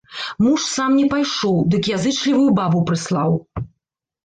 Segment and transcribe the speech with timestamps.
[0.45, 3.31] Муж сам не пайшоў, дык язычлівую бабу прыслаў.